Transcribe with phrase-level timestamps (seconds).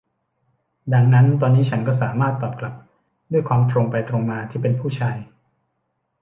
[0.93, 2.73] ดังนั้นตอนนี้ฉันก็สามารถตอบกลับ
[3.31, 5.17] ด้วยความตรงไปตรงมาที่เป็นผู้ชาย